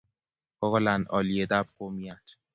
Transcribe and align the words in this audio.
Kokolany 0.57 1.03
olyetab 1.17 1.67
kumiat 1.75 2.25